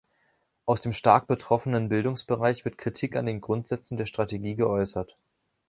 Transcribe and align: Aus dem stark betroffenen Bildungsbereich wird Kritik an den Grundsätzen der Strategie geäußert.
Aus 0.65 0.81
dem 0.81 0.93
stark 0.93 1.27
betroffenen 1.27 1.87
Bildungsbereich 1.87 2.65
wird 2.65 2.79
Kritik 2.79 3.15
an 3.15 3.27
den 3.27 3.39
Grundsätzen 3.39 3.97
der 3.99 4.07
Strategie 4.07 4.55
geäußert. 4.55 5.15